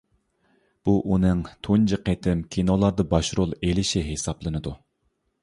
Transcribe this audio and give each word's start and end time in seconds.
بۇ 0.87 0.93
ئۇنىڭ 1.15 1.43
تۇنجى 1.67 1.99
قېتىم 2.07 2.41
كىنولاردا 2.57 3.07
باش 3.13 3.31
رول 3.41 3.55
ئېلىشى 3.61 4.05
ھېسابلىنىدۇ. 4.09 4.77